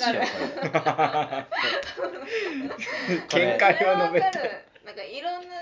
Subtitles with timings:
[0.00, 0.20] ジオ
[3.28, 4.50] こ見れ解を述べてそれはわかる。
[4.84, 5.56] なんかいろんな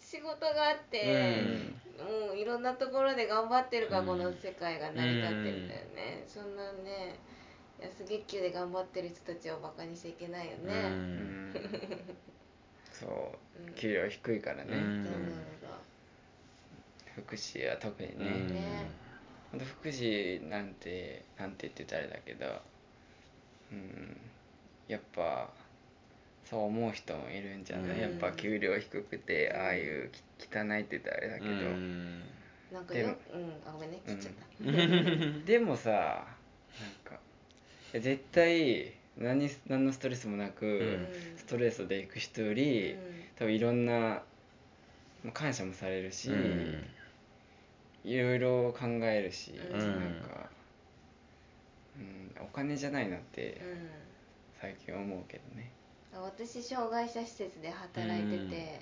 [0.00, 1.42] 仕事があって、
[1.98, 4.06] もういろんなところで頑張ってるからうん。
[4.06, 7.18] この世界が成り立ってるんだよね、そんなね
[7.80, 11.50] 安月給で頑張ってる人たちをバカにしちゃいけないようね、うん。
[11.50, 11.54] ん
[12.92, 13.62] そう。
[13.66, 13.74] うん。
[13.74, 14.72] 給料低いからね、
[17.16, 18.90] 福祉は特にね、うんね。
[19.50, 22.46] ほんと福祉なんてなんて言ってたらあれだけど
[23.72, 24.16] うん。
[24.88, 25.48] やっぱ
[26.44, 28.00] そう思う人もいるんじゃない、うん。
[28.00, 32.22] やっぱ給料低くてああいうき汚いって言ったらあれだけど、うん。
[32.72, 34.00] なんかよでもうんあごめんね。
[34.06, 36.26] 切っちゃった、 でもさ
[36.80, 37.14] なんか
[37.92, 41.06] いや絶対何何のストレスもなく、ん。
[41.38, 42.96] ストレスで行く人より、
[43.36, 44.22] 多分いろんな
[45.22, 46.84] まあ感謝もされるし、うん。
[48.04, 49.78] いろいろ考えるし、うん。
[49.78, 50.53] なんか、うん、
[52.40, 53.88] お金じゃないなってうん。
[54.60, 55.70] 最近思うけどね。
[56.12, 58.80] 私障害者施設で働いてて、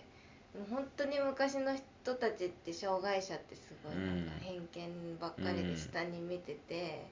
[0.54, 4.68] もう本当に昔の人たちって障害者ってすごいなんかうん。
[4.74, 7.04] 偏見ばっかりで下に見てて、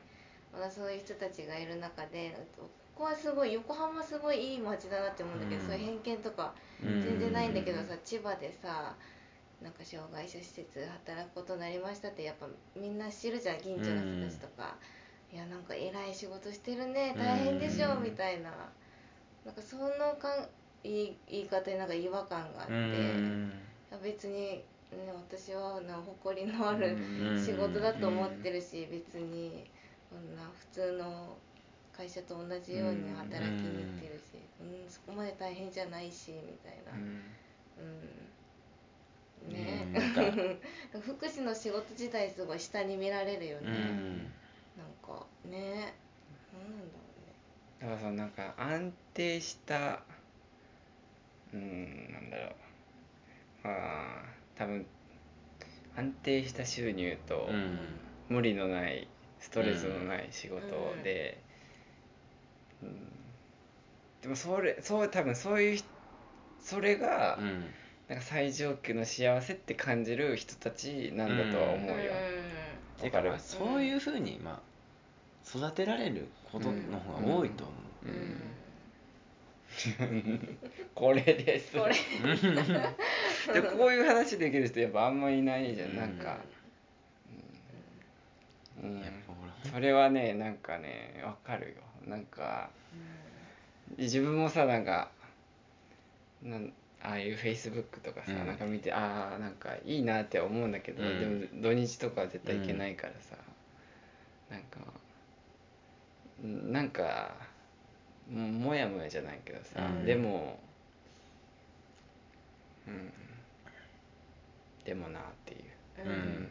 [0.70, 5.66] そういう人たちがいる中でここはすごい横浜すごいいい街だなって思うんだけど、うん。
[5.68, 6.52] そういう偏見とか
[6.84, 7.02] うん。
[7.02, 8.94] 全然ないんだけどさ、千葉でさ
[9.62, 12.46] なんか障害者施設働くことになりましたってやっぱ
[12.78, 14.76] みんな知るじゃん近所の人たちとか、
[15.32, 18.50] いやなんか偉い仕事してるね大変でしょ、うんみたいな。
[19.44, 20.48] なんかそのかん
[20.82, 23.52] 言い言い方になんか違和感があって、うん。
[24.02, 24.64] 別に、ね、
[25.14, 29.70] 私はな誇りのあるうん仕事だと思ってるし、別に
[30.10, 31.36] こんな普通の
[31.96, 36.92] 会社と同じように働きに行ってるし、うんそこまで大変じゃないしみたいな。
[36.92, 37.22] うん。
[39.46, 39.52] うん。
[39.52, 39.84] ね。
[39.86, 40.22] うんなんか。
[41.00, 44.32] 福祉の仕事自体すごい下に見られるよね、うん
[45.14, 45.94] かね
[46.52, 50.00] なんなんだろだからそのなんか安定した
[51.52, 52.48] うんなんだろう。
[53.64, 54.24] まあ
[54.56, 54.86] 多分
[55.96, 57.54] 安定した収入と、うん。
[57.54, 57.64] うね
[58.28, 59.08] 無理のない
[59.40, 60.60] ストレスのない仕事
[61.02, 61.42] で、
[62.82, 62.96] うん。
[64.22, 65.88] でもそれそう多分そういう人
[66.62, 67.64] それが、うん
[68.08, 72.12] なんか最上級の幸せって感じる人たちなんだとは思うよ、
[73.00, 73.40] だからわかる？
[73.40, 74.60] そういうふうにまあ
[75.54, 77.72] 育てられることの方が多いと思
[78.04, 78.14] う、うん。
[80.00, 80.58] うん。
[80.94, 81.76] これです。
[81.76, 81.94] これ。
[83.54, 85.96] でこういう話できる人やっぱあんまいないじゃん、うん。
[85.96, 86.10] なん。
[86.14, 86.38] か、
[88.82, 89.00] うん。
[89.00, 89.32] やっぱ
[89.64, 91.74] 俺それはねなんかねわかるよ。
[92.06, 92.70] なんか
[93.96, 95.10] 自分もさなんか
[96.42, 96.72] なん
[97.02, 98.46] ああいうフェイスブックとかさ、うん。
[98.46, 101.40] なんか見てああなんかいいなって思うんだけど、うん。
[101.40, 103.36] でも土日とかは絶対行けないからさ、
[104.48, 105.09] なんかうん
[106.42, 107.34] なんか
[108.30, 110.04] ももやもやじゃないけどさ、うん。
[110.06, 110.58] でも
[112.86, 113.12] うん。
[114.84, 115.60] でもなっていう。
[116.06, 116.12] うん。
[116.12, 116.48] うん。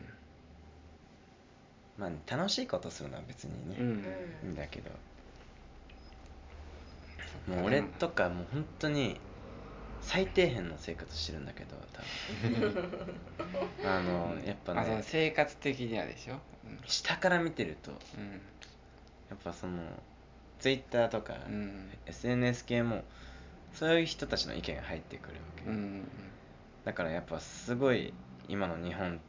[1.98, 3.88] まあ楽しいことするのは別にね、うん、
[4.44, 4.92] いいんだけど。
[7.48, 9.20] もう俺とかもう本当に
[10.02, 12.02] 最底辺の生活してるんだけど多
[12.48, 12.90] 分。
[13.86, 16.40] あのやっぱあそのね生活的にはでしょ？
[16.86, 18.42] 下から見てるとうん
[19.30, 19.82] やっぱその
[20.60, 21.90] ツイッターとか、うん。
[22.06, 23.04] SNS 系も
[23.74, 26.08] そういう人たちの意見が入ってくるわけ、うんうん
[26.86, 28.14] だからやっぱすごい
[28.48, 29.20] 今の日本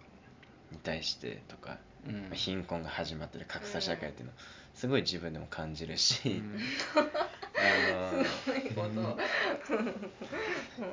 [0.71, 2.31] に対してとか、うん。
[2.33, 4.33] 貧困が始まってる格差社会っていうの
[4.75, 6.43] すごい自分でも感じるし、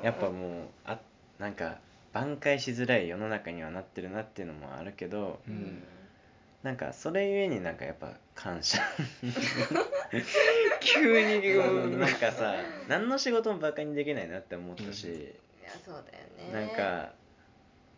[0.02, 0.98] やっぱもうあ
[1.38, 1.78] なんか
[2.12, 5.82] 挽回しづらい世の中にはなってるなっていうのもあるけど、うん
[6.62, 8.80] なんかそれゆえになんかやっぱ感謝。
[10.80, 12.54] 急にうんなんかさ
[12.88, 15.12] 何の仕事もバカにできないなって思ったし、い
[15.64, 16.66] やそうだよね。
[16.66, 17.12] なんか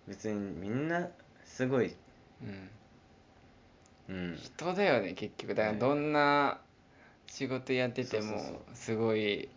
[0.06, 1.08] 別にみんな
[1.44, 1.94] すごい、
[2.42, 2.70] うん。
[4.08, 5.54] うん、人だよね結局。
[5.54, 5.78] だからね。
[5.78, 6.60] どんな
[7.26, 8.58] 仕事やっててもそうそうそう。
[8.74, 9.48] すごい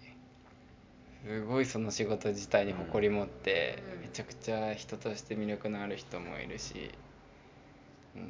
[1.25, 4.01] すごいその仕事自体に誇り持って、うん。
[4.01, 6.91] めちゃくちゃ人として魅力のある人もいるし、
[8.15, 8.29] うんうん、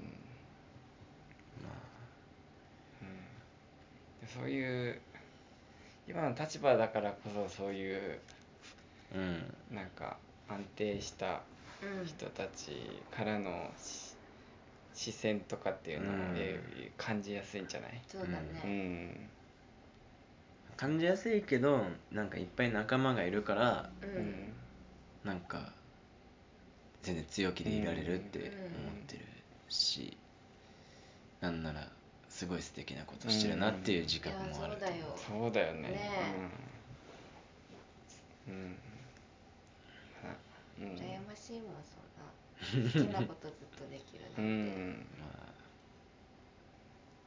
[4.27, 4.99] そういう
[6.07, 8.19] 今の立場だからこそそういう
[9.15, 9.75] うん。
[9.75, 10.17] なんか
[10.49, 11.41] 安定した
[11.81, 12.05] うん。
[12.05, 12.71] 人たち
[13.11, 14.13] からのし
[14.93, 16.15] 視線とかっていうのを、うん。
[16.35, 18.01] えー感じやすいんじゃない？
[18.07, 19.29] そうだうねん。
[20.77, 21.81] 感じやすいけど
[22.11, 24.23] なんかいっぱい仲間がいるからううん。
[24.23, 24.53] ん
[25.23, 25.71] なんか
[27.01, 28.49] 全然強気でいられるって思っ
[29.07, 29.25] てる
[29.69, 30.15] し、
[31.41, 31.87] なんなら
[32.33, 34.97] すごい素敵なことしてるなっていう自覚もあると思う。
[34.97, 35.17] いやそうだよ。
[35.17, 35.81] そそうだよね。
[35.89, 35.99] ね
[38.47, 38.53] うん。
[38.53, 38.75] うん。
[40.23, 40.35] あ
[40.79, 40.87] うん。
[40.95, 42.33] 羨ましいもんそんな。
[42.83, 44.89] 好きなことずっとできるなんて、ううん。
[44.91, 45.53] んまあ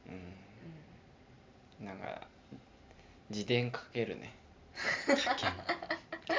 [0.07, 1.85] うん。
[1.85, 2.27] なんか
[3.29, 4.33] 自伝書けるね。
[5.05, 5.49] 課金
[6.25, 6.35] 課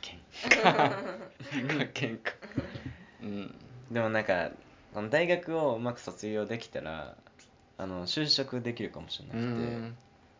[0.00, 0.20] 金
[1.76, 2.18] 書けん。
[2.18, 2.32] か
[3.22, 3.54] うん。
[3.90, 4.50] でもなんか
[4.96, 7.18] この大学をうまく卒業できたら
[7.76, 9.94] あの就職できるかもしれなうくて、ん。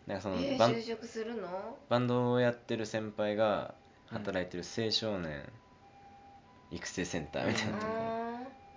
[0.06, 1.76] なんかそのえー、バン就職するの？
[1.90, 3.74] バンドをやってる先輩が
[4.06, 5.42] 働いてる青少年
[6.70, 7.92] 育成センターみたいなとこ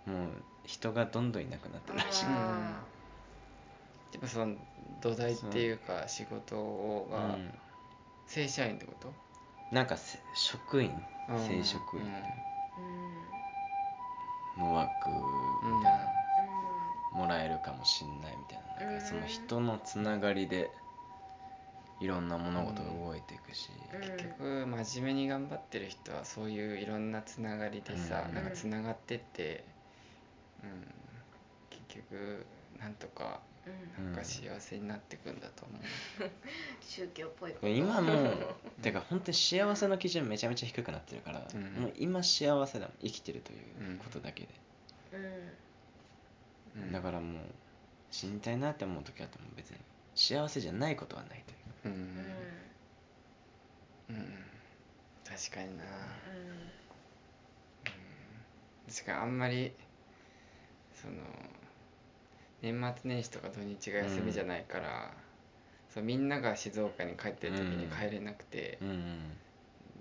[0.05, 0.29] あもう
[0.65, 2.81] 人がどんどんいなくなってるらしい、あ
[4.11, 4.55] でもその
[4.99, 6.57] 土台っていうか仕事
[7.09, 7.53] うがん、
[8.27, 9.13] 正社員ってこと？
[9.71, 10.91] なんかせ職員。
[11.29, 11.39] うん。
[11.39, 12.03] 正職員。
[12.03, 12.05] ー
[14.57, 14.63] うん。
[14.67, 15.17] の枠うん
[17.13, 20.71] もらえるかもしんないみたいななんかそのうん人のつながりで
[21.99, 24.01] いろんな物事が動いていくし、うん。
[24.01, 28.35] 結局真面目に頑張ってる人はそういういろんなつながりでさ、うん。
[28.35, 29.65] なんかつながってって、
[30.63, 30.87] うん、
[31.69, 32.45] 結局
[32.79, 33.41] なんとか
[33.99, 34.05] うん。
[34.05, 35.81] なんか幸せになってくんだと思う、
[36.81, 37.51] 宗教っぽい。
[37.51, 38.37] こと今もう
[38.81, 41.61] てか本当に幸せの基準めちゃめちゃ低くなってるから、うん。
[41.81, 44.49] もう今幸せだもん生きてるということだけで、
[45.13, 46.83] うん。
[46.83, 46.91] うん。
[46.91, 47.41] だからもう
[48.11, 49.77] 死にたいなって思う時あっても別に。
[50.15, 51.43] 幸せじゃないことはない
[51.83, 51.95] という。
[51.95, 52.01] うん。
[54.09, 54.15] うん。
[54.15, 54.25] うん。
[55.23, 55.83] 確かにな。
[55.83, 55.89] うん。
[58.91, 59.71] 確かにあんまり
[61.01, 61.13] その
[62.61, 65.13] 年末年始とか土日が休みじゃないから、
[65.93, 69.37] そうみんなが静岡に帰ってる時に帰れなくて、うん。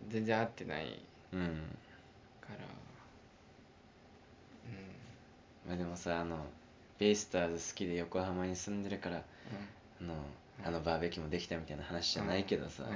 [0.08, 0.98] 全然会ってない
[1.32, 1.46] うんうん。
[2.40, 2.58] から
[5.68, 6.38] まあでもさあの
[6.98, 10.14] ベイスターズ好きで横浜に住んでるからあの
[10.64, 12.90] あのバーベキューもできたみたいな話じゃないけどさ、うん。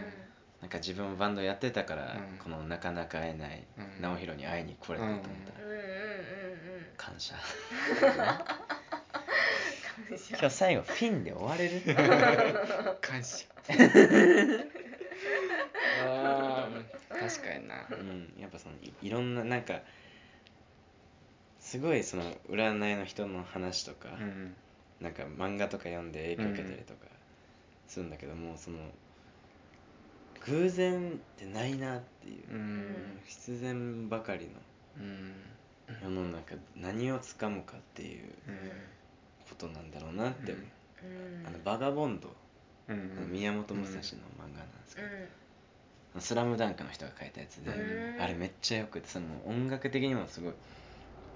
[0.63, 2.39] なんか自分もバンドやってたから、うん。
[2.39, 4.03] このなかなか会えないうん。
[4.03, 5.29] 直弘に会いに来れたと思った。
[5.61, 6.87] ら、うんうんうんうん。
[6.97, 7.35] 感謝。
[10.31, 11.81] 今日最後フィンで終われる？
[11.87, 11.95] う ん
[13.01, 13.47] 感謝。
[16.05, 17.19] あー。
[17.21, 17.87] 確かにな。
[17.91, 18.33] うん。
[18.39, 19.81] やっぱそのいいろんななんか
[21.73, 24.55] すごいその占いの人の話とか、うん
[25.01, 27.01] なんか漫画とか読んで影響受けたりとか
[27.89, 28.77] するんだけどもその
[30.47, 33.21] 偶然ってないなっていう、うん。
[33.27, 34.49] 必然ばかり
[34.97, 35.35] うん。
[36.09, 38.29] の世の中何をつかむかっていう
[39.49, 40.65] ことなんだろうなって思う、
[41.41, 41.47] うん。
[41.47, 42.29] あのバガボンド、
[42.87, 44.03] うんあの宮本武蔵の漫
[44.39, 45.09] 画なんですけど、
[46.19, 48.23] うスラムダンクの人が書いたやつで、うん。
[48.23, 50.53] あれめっちゃよくてその音楽的にもすごい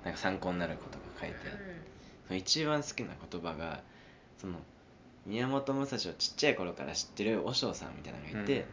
[0.07, 1.59] なんか参考になることが書いてあって、
[2.29, 3.83] その一番好きな言葉が
[4.41, 4.61] その
[5.27, 8.65] 宮本武蔵をちっちゃい頃から知ってる和尚さんみたいなのがいて、うん。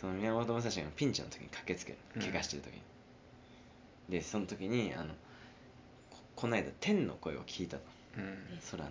[0.00, 2.22] その宮本武蔵がピンチの時に駆けつけるうん。
[2.22, 2.80] 怪我してる時に、
[4.08, 5.14] でその時にあの
[6.10, 7.84] ここの間天の声を聞いたと。
[8.16, 8.36] うん。
[8.72, 8.90] 空の。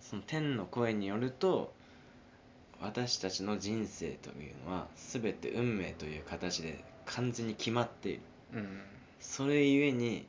[0.00, 1.74] その天の声によると
[2.80, 8.20] 私たちの人生というのは全て運命という形で完全に決まっている。
[8.54, 8.80] うん。
[9.20, 10.26] それゆえに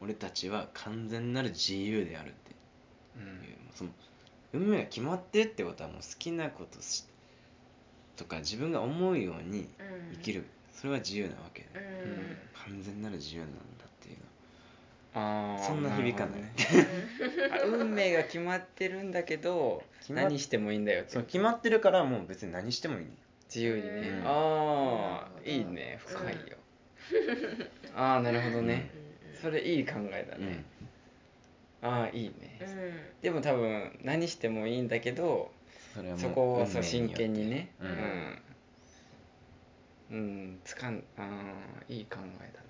[0.00, 2.54] 俺たちは完全なる自由であるって
[3.16, 3.20] う。
[3.20, 3.22] ん。
[3.22, 3.90] いうその
[4.52, 7.04] 運命が決まってるってことはもう好きなことし
[8.16, 9.68] とか自分が思うように
[10.12, 10.44] 生きる。
[10.72, 12.36] それは自由なわけでうん。
[12.54, 13.56] 完全なる自由なんだ
[13.86, 14.16] っていう。
[15.14, 16.40] あーそんな響かない。
[16.40, 16.52] ね。
[17.50, 23.06] あ運命が決まってるんだけど決まっ何してもいいんだよってそう決まってるからもう別に何してもいい
[23.52, 24.26] 自由にね、うん。
[24.26, 24.30] あ
[25.24, 25.98] あうんいいね。
[26.06, 26.56] 深いよ、
[27.96, 28.90] ああなるほどね、
[29.40, 30.46] それいい考えだうん。
[30.46, 30.64] ね、
[31.82, 33.22] ああいいね、うん。
[33.22, 35.50] でも多分何してもいいんだけど
[36.16, 37.70] そこをそう真剣にね。
[37.80, 37.88] うん。
[40.10, 41.22] うん、うん、つかんああ
[41.88, 42.60] いい考えだ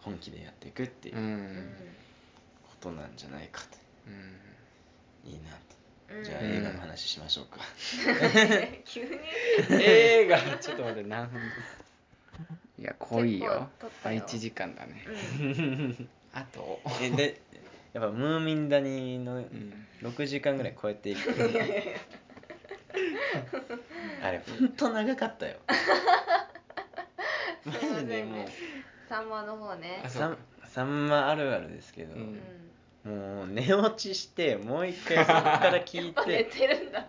[0.00, 1.74] 本気でやっていくっていうこん。
[2.80, 3.78] となんじゃないかと。
[4.06, 4.10] う
[5.28, 5.30] ん。
[5.30, 6.16] いいなと。
[6.16, 6.24] うん。
[6.24, 7.60] じゃあうん映画の話しましょうか。
[8.86, 9.10] 急に？
[9.82, 10.38] 映画。
[10.58, 11.40] ちょっと待って何分？
[12.80, 13.52] いや濃い結よ。
[13.52, 14.22] あ構撮ったよ。
[14.22, 15.04] 1時間だね。
[15.40, 16.08] うん。
[16.32, 16.80] あと。
[17.02, 17.42] えで
[17.92, 19.86] やっぱムーミン谷のうん。
[20.00, 21.20] 6時間ぐらい超えていく。
[24.22, 25.58] あれほんと長かったよ。
[27.66, 28.46] マジでもう。
[29.08, 30.00] サンマの方ね。
[30.04, 30.30] さあそう。
[30.30, 32.40] んさんまあるあるですけど、うん。
[33.04, 37.06] もう寝落ちしてもう一回そこから聞い寝ててるんだ。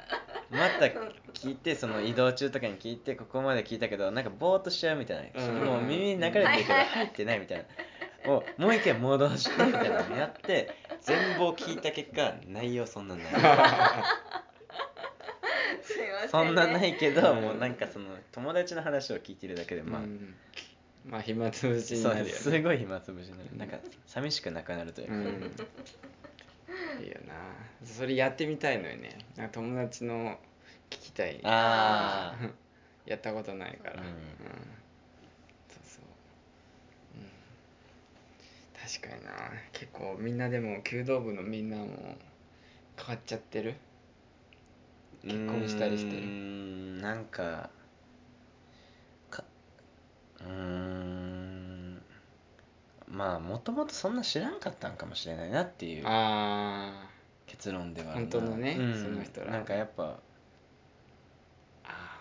[0.49, 0.89] また
[1.33, 7.63] 聞いてその移動中とかに聞いてここまで聞いたけどなんかぼーっとしちゃうみたいな、うんもう耳に流れてるけど入ってないみたいな。
[8.23, 13.25] をもう一回戻してみたいなのやって全貌聞いた結果内容そんなない。
[16.29, 20.35] そんなないけど、うんもうなんかその友達の話を聞いてるだけでまあ、うん。
[21.05, 21.21] まあ。
[21.21, 22.39] 暇つぶしにそうなるよね。
[22.39, 23.57] すごい暇つぶしになる。
[23.57, 25.23] なんか寂しくなくなるというか、うん。
[27.03, 27.33] いいよな。
[27.83, 29.17] それやってみたいのよね。
[29.35, 30.37] なんか友達の
[30.91, 31.39] 聞きたい。
[31.43, 32.49] ああ
[33.09, 34.05] やったことないから、うん。
[35.69, 36.05] そうそう、
[37.15, 37.27] うん、
[39.01, 39.31] 確かにな。
[39.73, 42.17] 結構みんなでも弓道部のみんなも
[42.97, 43.75] 変わっちゃってる？
[45.23, 46.23] 結婚したりしてる？
[46.23, 47.01] うーん。
[47.01, 47.69] なんか
[49.29, 49.43] か
[50.41, 52.01] うーん。
[53.07, 57.09] まあもともとそんな知らんかったんかもしれないなっていうあ
[57.47, 58.31] 結論ではあるな。
[58.31, 59.03] 本当のねうん。
[59.03, 59.51] その人ら。
[59.51, 60.15] なんかやっぱー
[61.85, 62.17] あ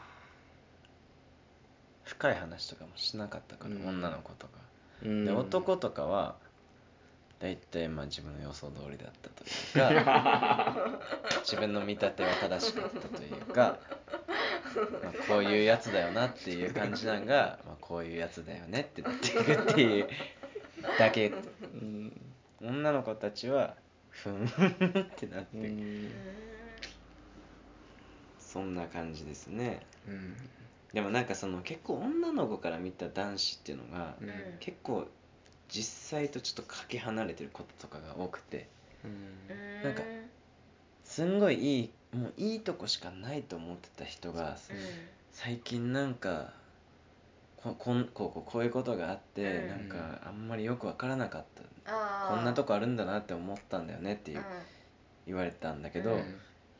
[2.20, 5.24] 深い話とかもしなかったから、うん女の子とか、ーうん。
[5.24, 6.36] で男とかは
[7.40, 10.76] 大体まあ自分の予想通りだったというか
[11.40, 13.78] 自分の見立ては正しかったというか、
[15.02, 20.08] まあ、こういうやつだよなっていう感じなんが、まあ、こういうやつだよねってなっていくっていう
[20.98, 21.28] だけ。
[21.28, 21.32] う
[21.78, 22.20] ん。
[22.60, 23.76] 女の子たちは
[24.10, 24.50] ふんっ
[25.16, 25.56] てなって。
[25.56, 26.12] いく、うん。
[28.38, 29.80] そんな感じですね。
[30.06, 30.36] うん
[30.92, 34.28] でもなんかその結構女の子から見た男子っていうのが、うん。
[34.58, 35.06] 結構
[35.68, 38.68] 実際とちょっとかけ離れてることとかが多くて。
[39.04, 39.84] うん。
[39.84, 40.02] なんか
[41.04, 44.56] すんごいいいもういいとこしかないと思ってた人が
[45.32, 46.52] 最近なんか
[47.56, 49.68] ここんこうこうこういうことがあって、うん。
[49.68, 51.44] なんかあんまりよく分からなかっ
[51.84, 51.92] た、
[52.28, 54.44] こんなとこあるんだなって思ったんだよねっていう、うん。
[55.26, 56.18] 言われたんだけど、うん。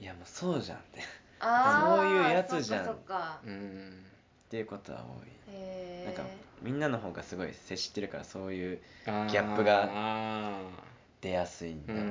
[0.01, 1.01] いやもうそうじゃんって
[1.41, 2.85] そういうやつじゃん。
[2.85, 3.41] そっかそっか。
[3.45, 4.05] うん。
[4.51, 5.29] ていうことは多い。
[5.49, 6.23] へなんか
[6.63, 10.61] みんなの方がすごい接してるからそういうギャップがあ
[11.21, 11.95] 出やすいんだ。
[11.95, 12.07] ろな、う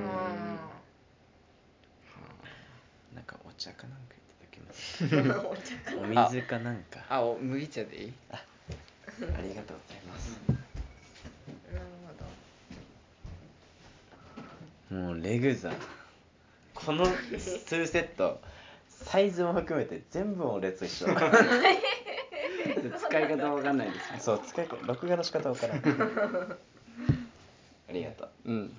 [3.19, 3.23] ん。
[3.25, 5.03] かお茶かなんかいただきます
[6.01, 6.99] お水かなんか。
[7.01, 8.13] ーあお麦茶でいい？
[8.31, 10.39] ありがとうございます。
[10.47, 11.85] なる
[14.89, 14.95] ほど。
[14.95, 15.71] もうレグザ。
[16.73, 18.39] この2セット
[19.09, 21.07] サイズも含めて全部俺と一緒
[23.09, 25.79] 使い方わかんないですよそう使い方録画の仕方わからん。
[27.89, 28.29] ありがとう。
[28.45, 28.77] うん。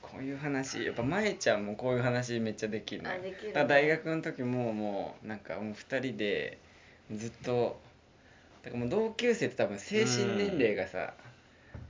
[0.00, 3.16] こういう話やっぱ舞ちゃんもこういう話めっちゃできるのよ。
[3.18, 3.52] あできるね。
[3.52, 6.56] だ大学の時ももうなんかもう2人で
[7.10, 7.78] ずっと
[8.62, 11.12] だからもう同級生って多分精神年齢がさ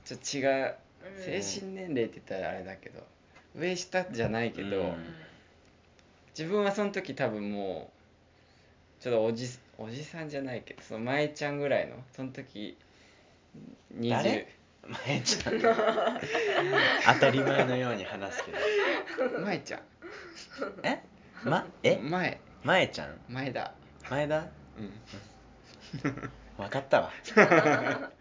[0.03, 0.75] ちょっと違う。
[1.17, 1.41] うん。
[1.41, 3.07] 精神年齢って言ったらあれだけど
[3.55, 5.23] 上下じゃないけど、うん
[6.37, 7.91] 自分はその時多分も
[8.99, 9.47] うちょっとおじ
[9.77, 12.77] おじさんじゃないけどその舞ちゃんぐらいのその時
[13.97, 14.47] 20誰？
[15.05, 15.61] 前ちゃん。
[15.61, 18.57] 当たり前のように話すけど。
[19.39, 19.81] 舞ちゃん。
[20.83, 21.01] え？
[21.43, 21.65] ま？
[21.83, 21.97] え？
[22.01, 22.39] 前。
[22.63, 23.19] 前ちゃん？
[23.29, 23.73] 前だ
[24.09, 24.39] 前田？
[24.39, 24.41] う
[24.81, 24.93] ん。
[26.57, 27.11] 分かったわ。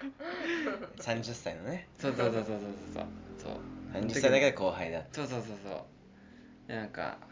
[0.98, 1.88] 30歳のね。
[1.98, 2.58] そうそうそうそうそう
[2.94, 3.06] そう。
[3.38, 4.04] そう。
[4.04, 6.68] 30歳だけで後輩だそうそうそうそう。
[6.68, 7.24] でなんか、う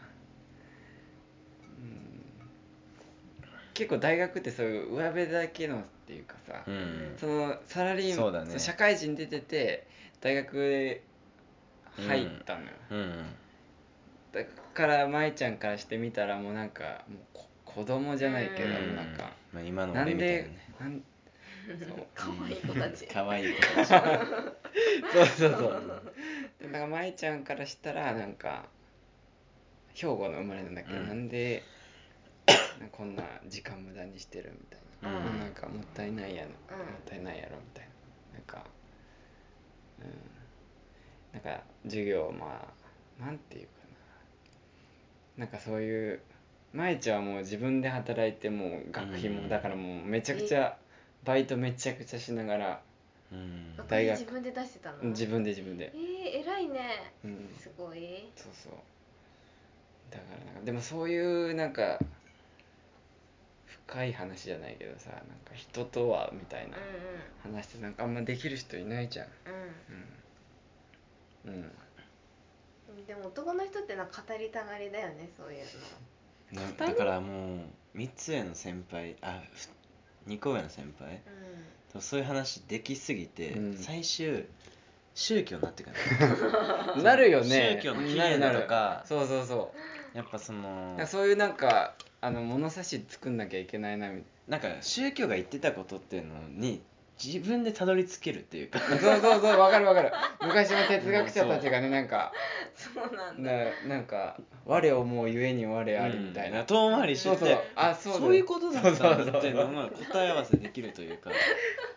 [3.73, 7.15] 結構大学ってそういう上辺だけのっていうかさ、うん。
[7.17, 8.59] そのサラリーマンね。
[8.59, 9.87] 社会人出てて
[10.19, 11.01] 大学へ
[11.97, 13.25] 入ったのよ、うん。
[14.33, 14.41] だ
[14.73, 18.95] から舞ちゃんからしてみたらもうなんかもうこ子供じゃないけど、うん。
[18.95, 19.31] なんか。
[19.53, 21.01] まあ、今のなん俺みたいなでねなん
[21.79, 22.05] そう。
[22.13, 23.07] 可愛い子たち。
[23.11, 23.89] 可愛い子たち。
[25.11, 26.13] そうそうそう。
[26.59, 28.65] でなんか舞ちゃんからしたらなんか
[29.93, 31.07] 兵庫の生まれなんだけど、うん。
[31.07, 31.63] なんで
[32.47, 32.53] な
[32.87, 35.39] んかこんな時間無駄にしてるみたいな、うん。
[35.39, 36.77] なんかもったいないやろ、うん。
[36.77, 37.85] もったいないやろみたい
[38.33, 38.37] な。
[38.37, 38.65] なんか
[39.99, 40.07] うん。
[41.33, 42.73] なんか授業ま
[43.19, 43.71] あなんていうか
[45.37, 45.45] な。
[45.45, 46.21] なんかそういう
[46.73, 49.49] 舞ちゃんはもう自分で働いてもう学費も、うん。
[49.49, 50.77] だからもうめちゃくちゃ
[51.23, 52.81] バイトめちゃくちゃしながら
[53.31, 53.75] うん。
[53.77, 55.03] 学大学費自分で出してたの？
[55.09, 55.91] 自分で自分で。
[55.93, 57.13] えー、偉いね。
[57.23, 57.49] うん。
[57.57, 58.29] すごい。
[58.35, 58.73] そうそう
[60.11, 61.99] だからなんかでもそういうなんか
[63.91, 69.27] 深い話じゃないけどさなんか人とはみたいなうん話ってなんかあんまできる人いないじゃん。
[71.45, 71.53] うん。
[71.53, 71.71] うん。
[73.05, 75.65] でも男の人ってなんか語りたがりだよねそういう
[76.53, 76.77] の。
[76.77, 77.65] だだからも
[77.95, 79.41] う3つ上の先輩あ
[80.27, 83.77] 2個上の先輩うとそういう話できすぎて、うん。
[83.77, 84.45] 最終
[85.13, 85.95] 宗教になってくる
[87.03, 87.79] なるよね。
[87.81, 89.07] 宗教の起源だとかなるなる。
[89.07, 96.81] そうそうそうやっぱそのそういうなんかあの物差し作んなきゃいけないなみなんか宗教が言ってたことっていうのに
[97.23, 98.79] 自分でたどり着けるっていうか。
[98.79, 100.11] そうそうそうわかるわかる。
[100.41, 102.31] 昔の哲学者たちがねなんか
[102.75, 103.51] そうなんだ。
[103.51, 107.59] ななんか我をもうゆえに我ありみたいな、うん遠回りしててそうそう。
[107.75, 111.29] あそうだそういうことだったんそうそうそうだっていうのが答え合わせできるというか。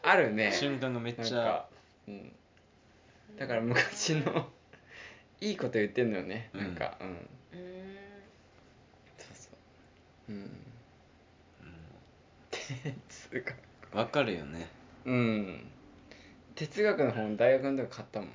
[0.03, 0.53] あるね。
[0.53, 1.67] 瞬間がめっちんか、
[2.07, 2.33] うん、
[3.39, 4.47] だから昔の
[5.41, 7.09] いいこと言ってんのよね、うんなんかうん。
[7.09, 8.04] うーん
[10.29, 10.51] ううん。
[12.51, 13.55] 哲学。
[13.93, 14.69] わかるよね。
[15.05, 15.67] うん。
[16.55, 18.29] 哲学の本大学の時買ったもん。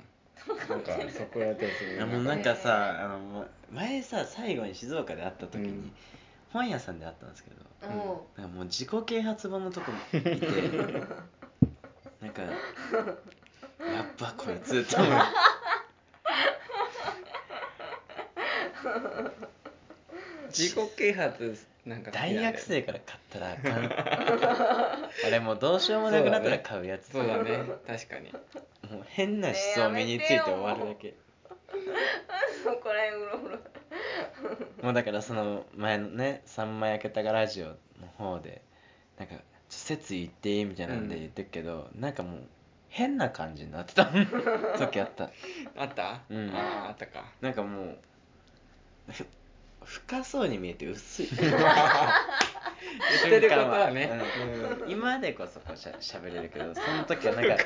[0.68, 5.92] なんかソクラテスいやもうなんかさあの前さ最後に静岡で会った時に、うん。
[6.52, 10.30] 本屋さんで会ったんですけどおうなんかもう自己啓発本のとこいて
[12.20, 12.48] なんかや
[14.02, 15.12] っぱこいつと思う。
[20.50, 21.56] 自己啓発
[21.86, 23.92] なんか好きなん大だよ学生から買ったらあかん
[25.26, 27.10] あれもうどうしようもなくなったら買うやつ。
[27.12, 27.64] そうだね。
[27.86, 28.32] 確かに。
[28.90, 31.14] もう変な思想身について終わるだけ、
[32.64, 33.58] そこらへんうろうろ
[34.82, 37.66] もうだからその前のね「さんま焼けたがラジオ」
[38.00, 38.62] の方で
[39.18, 39.36] なんか
[39.68, 42.40] 「説言っていい?」みたいなんで言ってるけど、なんかもう
[42.88, 44.06] 変な感じになってた。
[44.78, 45.30] 時あった。
[45.76, 46.50] あった、うん。
[46.50, 47.24] あああったか。
[47.40, 47.98] なんかもう
[49.84, 51.28] 深そうに見えて薄い。
[51.36, 51.40] 言っ
[53.22, 54.10] てることはね。
[54.84, 54.90] うん。
[54.90, 57.64] 今でこそこうしゃしゃべれるけどその時はなんか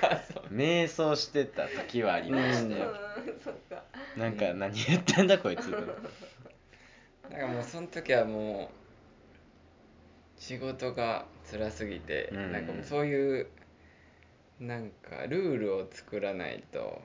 [0.51, 3.83] 瞑想してた時はありましたよ、うんそっか。
[4.17, 5.85] なんか何言ってんだこいつだか。
[7.31, 8.71] らもうその時はも
[10.39, 12.53] う仕事が辛すぎて、うん。
[12.53, 13.47] なんかもうそういう
[14.61, 17.03] なんかルールを作らないと